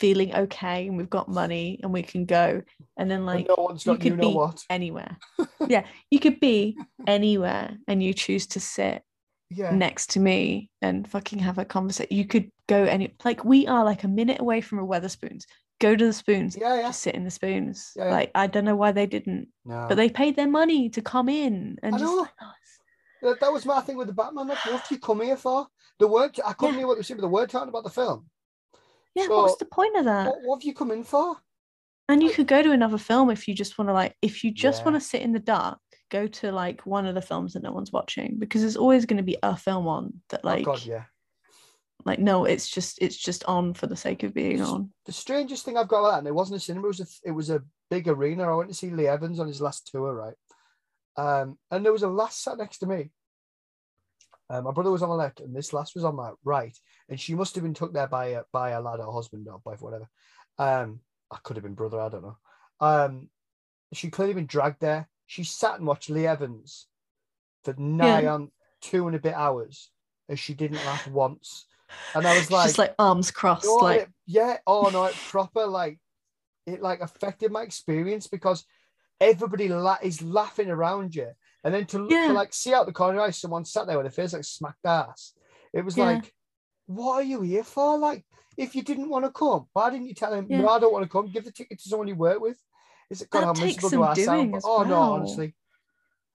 [0.00, 2.62] feeling okay and we've got money and we can go
[2.96, 4.62] and then And like no one's you got you, could know be what.
[4.70, 5.16] anywhere
[5.68, 9.02] yeah you could be anywhere and you choose to sit
[9.50, 12.16] Yeah, next to me and fucking have a conversation.
[12.16, 15.44] You could go any like we are like a minute away from a Wetherspoons.
[15.80, 16.56] Go to the spoons.
[16.60, 16.82] yeah, yeah.
[16.82, 17.92] Just sit in the spoons.
[17.94, 18.10] Yeah, yeah.
[18.10, 21.28] Like I don't know why they didn't, No, but they paid their money to come
[21.28, 22.20] in and I just know.
[22.22, 22.30] like,
[23.22, 24.48] oh, that, was my thing with the Batman.
[24.48, 25.68] Like, what do you come here for?
[25.98, 26.80] The word I couldn't Yeah.
[26.80, 28.26] hear what they were saying, but the word talking about the film.
[29.14, 29.26] yeah.
[29.26, 30.26] So, what's the point of that?
[30.26, 31.36] What, what have you come in for?
[32.08, 34.50] And you could go to another film if you just want to like if you
[34.50, 35.78] just want to sit in the dark.
[36.10, 39.18] Go to like one of the films that no one's watching because there's always going
[39.18, 41.04] to be a film on that like oh God, yeah.
[42.08, 44.90] Like no it's just it's just on for the sake of being on.
[45.06, 47.28] The strangest thing I've got with that, and it wasn't a cinema, it was a,
[47.28, 48.50] it was a big arena.
[48.50, 50.34] I went to see Lee Evans on his last tour, right?
[51.16, 53.10] Um, and there was a lass sat next to me.
[54.50, 56.76] Um, my brother was on my left, and this lass was on my right,
[57.08, 59.60] and she must have been took there by a by a lad or husband or
[59.64, 60.08] wife, whatever.
[60.58, 62.38] Um, I could have been brother, I don't know.
[62.80, 63.28] Um,
[63.92, 65.08] she clearly been dragged there.
[65.26, 66.86] She sat and watched Lee Evans
[67.64, 68.34] for nigh Yeah.
[68.34, 69.90] on two and a bit hours,
[70.28, 71.66] and she didn't laugh once.
[72.14, 75.14] And I was like, just like arms crossed, no, like it- yeah, oh no, it
[75.28, 75.98] proper like
[76.66, 78.64] it like affected my experience because
[79.20, 81.30] everybody la- is laughing around you,
[81.64, 82.28] and then to, Yeah.
[82.28, 84.84] to like see out the corner eye someone sat there with a face like smacked
[84.84, 85.32] ass.
[85.72, 86.04] It was Yeah.
[86.06, 86.32] like,
[86.86, 87.98] what are you here for?
[87.98, 88.24] Like,
[88.56, 90.46] if you didn't want to come, why didn't you tell him?
[90.48, 90.60] Yeah.
[90.60, 91.30] No, I don't want to come.
[91.30, 92.58] Give the ticket to someone you work with.
[93.10, 94.26] Is it God how miserable do I sound?
[94.26, 95.12] doing But- as oh no, well.
[95.14, 95.54] honestly,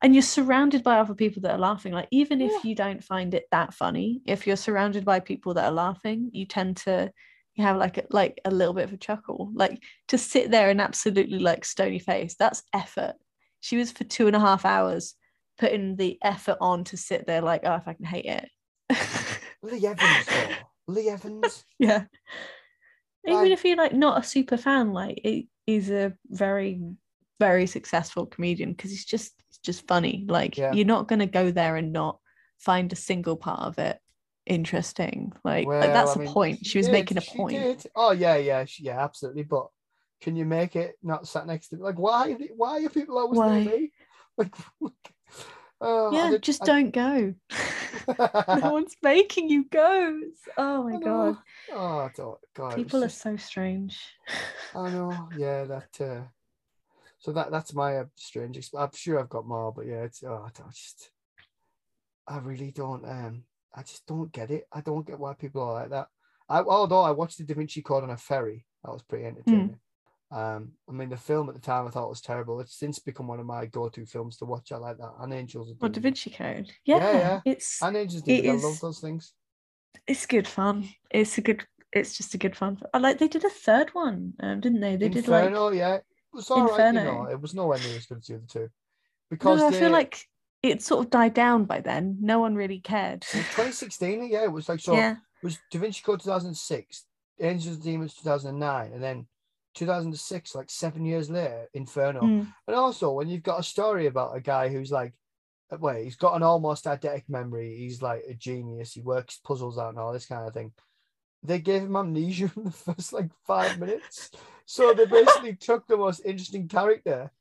[0.04, 2.60] and you're surrounded by other people that are laughing like even if Yeah.
[2.70, 6.46] you don't find it that funny if you're surrounded by people that are laughing you
[6.46, 7.12] tend to
[7.56, 10.70] you have like a, like a little bit of a chuckle like to sit there
[10.70, 13.14] and absolutely like stony face that's effort
[13.62, 15.16] she was for two and a half hours
[15.58, 18.50] putting the effort on to sit there like oh if i can hate it
[19.64, 20.26] Lee Evans.
[20.26, 20.94] though.
[20.94, 21.64] Lee Evans.
[21.80, 22.04] yeah
[23.26, 25.22] even Like- if you're like not a super fan like
[25.66, 26.82] he's a very
[27.40, 30.74] very successful comedian because he's just just funny like Yeah.
[30.74, 32.20] you're not going to go there and not
[32.60, 34.00] find a single part of it
[34.46, 37.86] interesting like, like that's I mean, point she was did, making a she point did.
[37.96, 39.44] Oh yeah, yeah, she- yeah, absolutely.
[39.44, 39.68] But
[40.22, 41.82] can you make it not sat next to me?
[41.82, 42.36] like why?
[42.56, 43.60] Why are people always Why?
[43.64, 43.92] me?
[44.38, 44.54] Like,
[45.82, 47.36] oh, yeah did- just I- don't go
[48.58, 50.20] no one's making you go
[50.58, 51.38] oh my god.
[51.72, 52.10] Oh,
[52.56, 54.02] God, people are so strange
[54.76, 55.30] I know.
[55.38, 56.02] Yeah, that.
[56.02, 56.22] Uh,
[57.24, 58.58] so that that's my uh, strange.
[58.58, 60.22] exp- I'm sure I've got more, but yeah, it's.
[60.24, 61.10] Oh, I just.
[62.28, 63.06] I really don't.
[63.06, 64.68] Um, I just don't get it.
[64.74, 66.08] I don't get why people are like that.
[66.50, 69.80] I although I watched the Da Vinci Code on a ferry, that was pretty entertaining.
[70.32, 72.60] Um, I mean, the film at the time I thought was terrible.
[72.60, 74.74] It's since become one of my go-to films to watch.
[74.74, 75.14] I like that.
[75.20, 75.74] And Angels.
[75.80, 77.40] or da vinci code yeah, yeah.
[77.46, 78.24] it's And Angels.
[78.28, 79.34] it DVD, I love those things.
[80.08, 80.90] it's good fun.
[81.10, 81.66] It's a good.
[81.94, 82.80] It's just a good fun.
[82.94, 84.98] I like they did a third one, um, didn't they?
[84.98, 85.46] They did like.
[85.46, 86.00] Inferno, yeah,
[86.34, 86.88] was all right.
[86.88, 87.26] You know, Inferno.
[87.32, 88.60] it was nowhere near as good as the other two.
[88.62, 88.70] No,
[89.30, 90.26] Because I they- feel like
[90.62, 92.18] it sort of died down by then.
[92.22, 93.24] No one really cared.
[93.24, 94.94] It 2016, yeah, it was like so.
[94.94, 97.06] yeah, It was Da Vinci Code 2006,
[97.42, 99.28] Angels and Demons 2009, and then
[99.76, 102.22] 2006, like seven years later, Inferno.
[102.22, 102.54] Mm.
[102.68, 105.14] And also, when you've got a story about a guy who's like,
[105.72, 109.78] uh, wait, he's got an almost eidetic memory, he's like a genius, he works puzzles
[109.78, 110.72] out and all this kind of thing.
[111.44, 114.32] They gave him amnesia in the first like five minutes.
[114.66, 117.32] So they basically took the most interesting character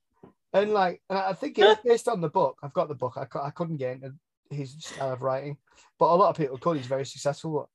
[0.52, 2.58] and like, and I think it's based on the book.
[2.62, 3.16] I've got the book.
[3.16, 4.14] I, I couldn't get into
[4.50, 5.56] his style of writing,
[5.98, 6.76] but a lot of people could.
[6.76, 7.68] He's very successful.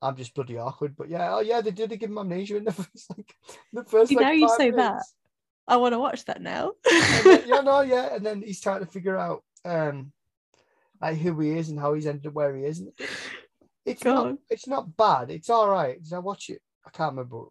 [0.00, 0.96] But I'm just bloody awkward.
[0.96, 3.36] But yeah, oh yeah, they did give him amnesia in the first like
[3.72, 4.08] the first.
[4.08, 5.02] See, like, now you say that.
[5.68, 6.72] I want to watch that now.
[7.24, 10.12] Then- yeah, no, yeah, and then he's trying to figure out um
[11.00, 12.82] like who he is and how he's ended up where he is.
[13.84, 15.30] It's- not it's not bad.
[15.30, 16.02] It's all right.
[16.02, 16.60] Did I watch it?
[16.86, 17.44] I can't remember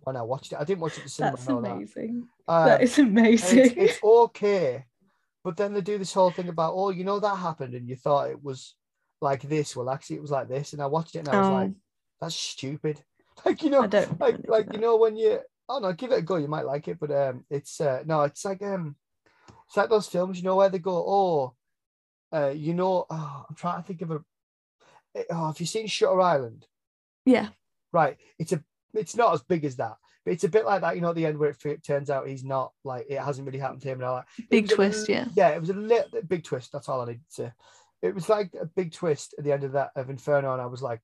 [0.00, 0.58] when I watched it.
[0.60, 1.36] I didn't watch it the cinema.
[1.36, 1.72] That's know that.
[1.72, 2.28] amazing.
[2.48, 3.58] Um, that is amazing.
[3.58, 4.84] it's, it's okay,
[5.44, 7.96] but then they do this whole thing about oh, you know that happened, and you
[7.96, 8.74] thought it was
[9.20, 9.76] like this.
[9.76, 11.52] Well, actually, it was like this, and I watched it and I was Oh.
[11.52, 11.70] like,
[12.20, 13.02] that's stupid.
[13.46, 13.80] Like you know,
[14.20, 16.88] like like you know when you oh no give it a go you might like
[16.88, 18.96] it but um it's uh no it's like um
[19.66, 21.54] it's like those films you know where they go oh
[22.36, 24.20] uh you know oh, I'm trying to think of a
[25.30, 26.66] oh have you seen Shutter Island?
[27.26, 27.48] Yeah.
[27.92, 28.62] right it's a
[28.94, 31.16] it's not as big as that but it's a bit like that you know at
[31.16, 33.98] the end where it, turns out he's not like it hasn't really happened to him
[34.00, 34.48] and all that.
[34.50, 35.26] Big twist, yeah.
[35.34, 37.52] yeah it was a little big twist that's all I need to say.
[38.02, 40.66] It was like a big twist at the end of that of Inferno and I
[40.66, 41.00] was like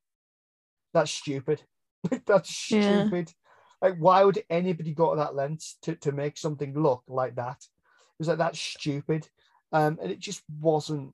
[0.94, 1.62] that's stupid.
[2.26, 3.02] That's Yeah.
[3.02, 3.32] stupid.
[3.82, 7.58] Like why would anybody go to that length to, to make something look like that?
[7.60, 9.28] It was like that's stupid.
[9.72, 11.12] Um and it just wasn't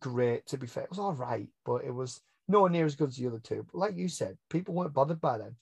[0.00, 0.84] great to be fair.
[0.84, 3.64] It was all right but it was nowhere near as good as the other two
[3.70, 5.54] but like you said people weren't bothered by them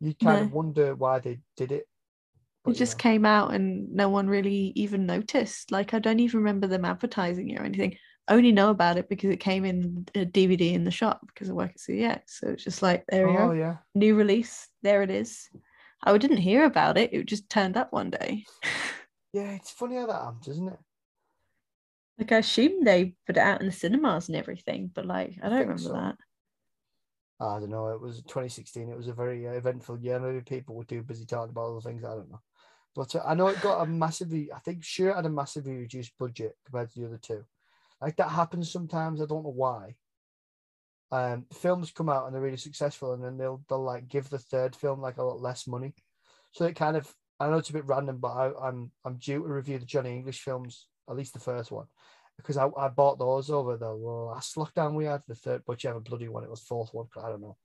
[0.00, 1.88] you kind of wonder why they did it It
[2.64, 3.02] but, you just know.
[3.02, 5.70] came out and no one really even noticed.
[5.70, 7.96] Like I don't even remember them advertising it or anything.
[8.26, 11.48] I only know about it because it came in a DVD in the shop because
[11.50, 12.20] I work at CEX.
[12.26, 14.68] So it's just like there we oh are, yeah new release.
[14.82, 15.48] There it is.
[16.02, 17.12] I didn't hear about it.
[17.12, 18.44] It just turned up one day.
[19.32, 20.78] yeah it's funny how that happens isn't it
[22.18, 25.48] Like I assume they put it out in the cinemas and everything, but like I
[25.48, 25.92] don't think remember so.
[25.92, 26.16] that.
[27.40, 27.88] I don't know.
[27.88, 28.88] It was 2016.
[28.88, 30.20] It was a very uh, eventful year.
[30.20, 32.04] Maybe people were too busy talking about other things.
[32.04, 32.40] I don't know.
[32.94, 35.74] But uh, I know it got a massively, I think sure it had a massively
[35.74, 37.44] reduced budget compared to the other two.
[38.00, 39.20] Like that happens sometimes.
[39.20, 39.96] I don't know why.
[41.10, 44.38] Um, films come out and they're really successful, and then they'll they'll like give the
[44.38, 45.94] third film like a lot less money.
[46.52, 49.40] So it kind of I know it's a bit random, but I, I'm I'm due
[49.40, 51.86] to review the Johnny English films, at least the first one,
[52.36, 56.28] because I, I bought those over the last lockdown we had, the third, whichever bloody
[56.28, 57.56] one it was, fourth one, I don't know,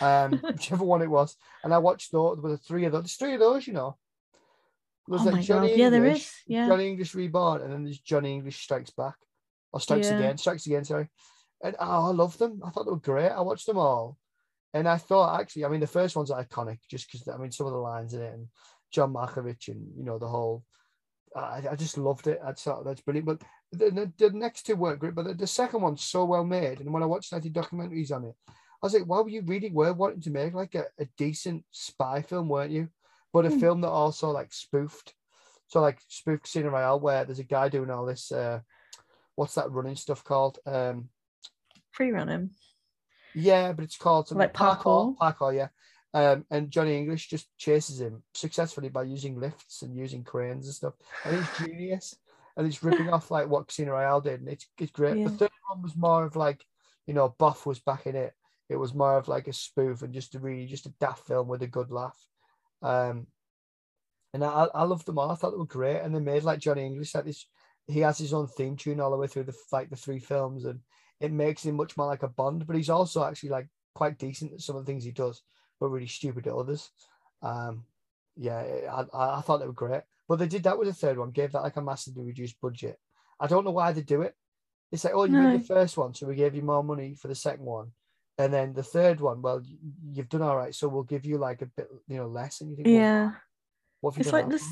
[0.00, 2.38] um, whichever one it was, and I watched those.
[2.40, 3.02] There were three of those.
[3.02, 3.96] There's three of those, you know.
[5.08, 6.66] There's Oh my God, yeah, there is, yeah.
[6.66, 9.14] Johnny English Reborn, and then there's Johnny English Strikes Back,
[9.72, 10.16] or Strikes Yeah.
[10.16, 11.08] Again, Strikes Again, sorry.
[11.62, 12.60] And oh, I love them.
[12.64, 13.30] I thought they were great.
[13.30, 14.18] I watched them all,
[14.74, 17.66] and I thought actually, I mean, the first one's iconic just because I mean some
[17.66, 18.48] of the lines in it, and
[18.90, 20.64] John Malkovich, and you know the whole.
[21.36, 22.40] I, I just loved it.
[22.44, 23.26] I thought that's brilliant.
[23.26, 26.44] But the, the, the next two weren't great, but the, the second one's so well
[26.44, 26.80] made.
[26.80, 29.42] And when I watched like the documentaries on it, I was like, why were you
[29.42, 32.88] really were wanting to make like a, a decent spy film, weren't you?
[33.32, 33.58] But a Hmm.
[33.58, 35.14] film that also like spoofed,
[35.66, 38.32] so like spoofed Casino Royale, where there's a guy doing all this.
[38.32, 38.60] Uh,
[39.34, 40.58] what's that running stuff called?
[40.64, 41.10] Um,
[41.92, 42.50] Free running.
[43.34, 45.16] yeah, but it's called something Like parkour?
[45.16, 45.68] Parkour, yeah.
[46.16, 50.74] Um, and Johnny English just chases him successfully by using lifts and using cranes and
[50.74, 50.94] stuff.
[51.26, 52.16] And he's genius.
[52.56, 54.40] And it's ripping off like what Casino Royale did.
[54.40, 55.18] And it's, it's great.
[55.18, 55.24] Yeah.
[55.28, 56.64] The third one was more of like,
[57.06, 58.32] you know, Bough was back in it.
[58.70, 61.48] It was more of like a spoof and just a really just a daft film
[61.48, 62.18] with a good laugh.
[62.80, 63.26] Um,
[64.32, 65.30] and I, I loved them all.
[65.30, 66.00] I thought they were great.
[66.00, 67.46] And they made like Johnny English like this.
[67.88, 70.64] He has his own theme tune all the way through the like the three films,
[70.64, 70.80] and
[71.20, 72.66] it makes him much more like a Bond.
[72.66, 75.42] But he's also actually like quite decent at some of the things he does,
[75.80, 76.90] but really stupid at others.
[77.42, 77.84] Um,
[78.36, 78.58] yeah,
[78.90, 80.02] I, I, thought they were great.
[80.28, 82.98] But they did that with the third one, gave that like a massively reduced budget.
[83.40, 84.34] I don't know why they do it.
[84.92, 85.50] It's like, oh, you No.
[85.50, 87.92] did the first one, so we gave you more money for the second one.
[88.38, 89.62] And then the third one, well,
[90.12, 92.60] you've done all right, so we'll give you like a bit, you know, less.
[92.60, 93.30] And you think, well, Yeah.
[94.00, 94.66] what It's like this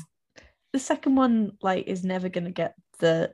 [0.75, 3.33] the second one like is never gonna get the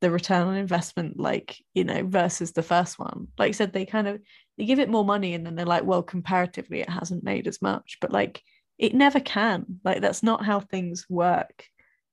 [0.00, 3.84] the return on investment like you know versus the first one like I said they
[3.84, 4.20] kind of
[4.58, 7.62] they give it more money and then they're like well comparatively it hasn't made as
[7.62, 8.42] much but like
[8.78, 9.80] it never can.
[9.84, 11.66] Like that's not how things work.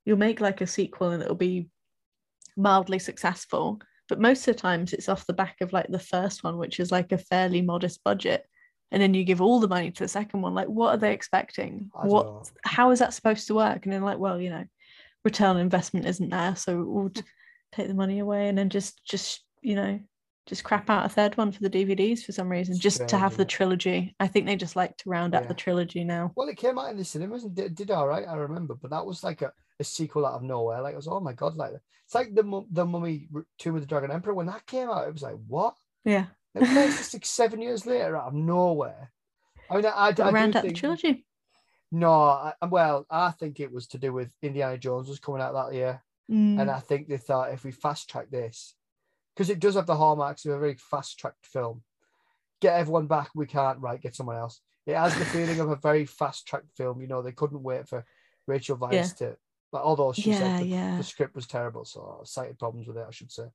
[0.04, 1.70] You'll make like a sequel and it'll be
[2.58, 6.44] mildly successful but most of the times it's off the back of like the first
[6.44, 8.46] one which is like a fairly modest budget
[8.92, 10.54] and then you give all the money to the second one.
[10.54, 11.90] Like what are they expecting?
[11.94, 12.44] What know.
[12.64, 13.86] how is that supposed to work?
[13.86, 14.66] And then like well you know
[15.24, 17.12] return on investment isn't there so we'll
[17.74, 20.00] take the money away and then just just you know
[20.46, 23.36] just crap out a third one for the dvds for some reason just to have
[23.36, 25.48] the trilogy i think they just like to round out Yeah.
[25.48, 28.28] the trilogy now Well, it came out in the cinemas and did, did all right,
[28.28, 28.76] I remember.
[28.76, 30.82] But that was like a, a sequel out of nowhere.
[30.82, 31.72] Like, it was, oh my God, like,
[32.06, 33.28] it's like the, the Mummy
[33.58, 34.34] Tomb of the Dragon Emperor.
[34.34, 35.76] When that came out, it was like, what?
[36.04, 39.12] yeah It was like six, seven years later out of nowhere.
[39.70, 41.26] I mean, I, I, I round out the trilogy
[41.92, 45.54] No, I, well, I think it was to do with Indiana Jones was coming out
[45.54, 48.74] that year, Mm, and I think they thought if we fast track this,
[49.36, 51.84] because it does have the hallmarks of a very fast tracked film,
[52.62, 53.30] get everyone back.
[53.36, 54.62] We can't right get someone else.
[54.86, 57.02] It has the feeling of a very fast tracked film.
[57.02, 58.06] You know, they couldn't wait for
[58.48, 59.28] Rachel Weisz Yeah.
[59.30, 59.38] to,
[59.72, 62.88] like, although she yeah said the, yeah the script was terrible, so I cited problems
[62.88, 63.48] with it, I should say.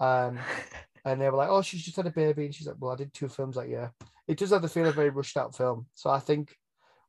[0.00, 0.38] Um,
[1.04, 2.96] and they were like, "Oh, she's just had a baby," and she's like, "Well, I
[2.96, 3.92] did two films that year."
[4.26, 6.56] It does have the feel of a very rushed out film, so I think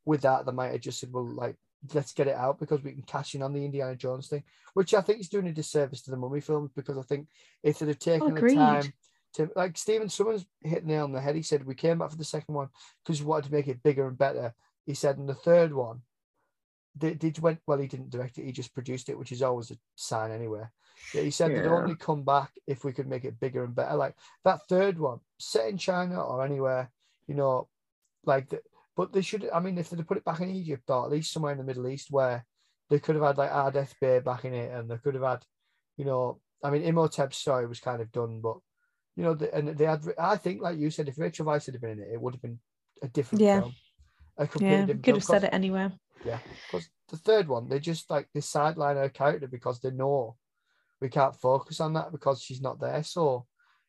[0.06, 1.56] with that they might have just said, "Well, like
[1.94, 4.94] let's get it out because we can cash in on the Indiana Jones thing," which
[4.94, 7.28] I think is doing a disservice to the Mummy films because I think
[7.64, 8.94] if they'd have taken the time
[9.34, 11.36] to, like Stephen Sommers hit the nail on the head.
[11.36, 12.70] He said we came back for the second one
[13.04, 14.54] because we wanted to make it bigger and better.
[14.86, 16.02] He said in the third one,
[16.98, 17.78] did, did went well.
[17.78, 20.64] He didn't direct it; he just produced it, which is always a sign anyway.
[21.14, 23.96] Yeah, he said they'd only come back if we could make it bigger and better.
[23.96, 26.92] Like that third one, set in China or anywhere,
[27.28, 27.68] you know,
[28.26, 28.50] like.
[28.50, 28.62] The,
[29.00, 29.50] but they should.
[29.54, 31.64] I mean, if they'd put it back in Egypt or at least somewhere in the
[31.64, 32.46] Middle East where
[32.90, 35.46] they could have had like Ardeth Bay back in it, and they could have had,
[35.96, 38.58] you know, I mean, Imhotep's story was kind of done, but
[39.16, 40.04] you know, the, and they had.
[40.20, 42.42] I think, like you said, if Rachel Weisz had been in it, it would have
[42.42, 42.60] been
[43.02, 43.62] a different Yeah.
[43.62, 43.74] film.
[44.38, 45.94] A completely yeah different could have said it anywhere
[46.26, 50.36] yeah, because the third one, they just like they sideline her character because they know
[51.00, 53.02] we can't focus on that because she's not there.
[53.04, 53.46] So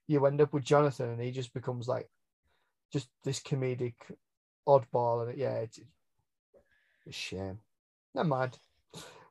[0.06, 2.08] you end up with Jonathan, and he just becomes like
[2.92, 3.94] just this comedic
[4.66, 5.80] oddball, and yeah, it's
[7.08, 7.58] a shame.
[8.14, 8.58] Never mind.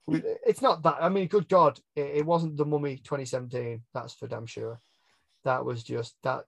[0.08, 0.98] It's not that.
[1.02, 3.84] I mean, good God, it, it wasn't the Mummy 2017.
[3.94, 4.80] That's for damn sure.
[5.44, 6.46] That was just that.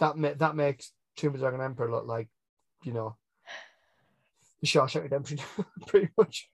[0.00, 2.28] That ma- that makes Tomb of the Dragon Emperor look like,
[2.82, 3.16] you know,
[4.60, 5.38] the Shawshank Redemption,
[5.86, 6.50] pretty much.